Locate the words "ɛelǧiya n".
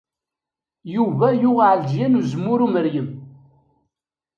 1.69-2.17